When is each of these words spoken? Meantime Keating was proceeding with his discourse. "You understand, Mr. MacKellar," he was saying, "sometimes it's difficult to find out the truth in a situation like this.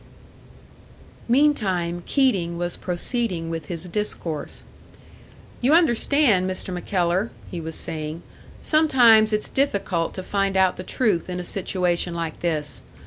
Meantime 1.27 2.01
Keating 2.07 2.57
was 2.57 2.75
proceeding 2.75 3.51
with 3.51 3.67
his 3.67 3.87
discourse. 3.87 4.63
"You 5.61 5.75
understand, 5.75 6.49
Mr. 6.49 6.73
MacKellar," 6.73 7.29
he 7.51 7.61
was 7.61 7.75
saying, 7.75 8.23
"sometimes 8.63 9.31
it's 9.31 9.47
difficult 9.47 10.15
to 10.15 10.23
find 10.23 10.57
out 10.57 10.77
the 10.77 10.83
truth 10.83 11.29
in 11.29 11.39
a 11.39 11.43
situation 11.43 12.15
like 12.15 12.39
this. 12.39 12.81